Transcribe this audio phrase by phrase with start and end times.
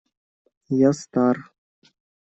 [0.87, 1.37] Я стар.